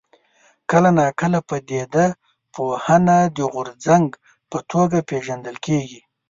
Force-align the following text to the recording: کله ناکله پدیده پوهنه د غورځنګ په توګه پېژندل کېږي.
کله 0.69 0.89
ناکله 0.97 1.39
پدیده 1.49 2.05
پوهنه 2.53 3.17
د 3.37 3.39
غورځنګ 3.53 4.07
په 4.49 4.57
توګه 4.71 4.97
پېژندل 5.09 5.55
کېږي. 5.65 5.99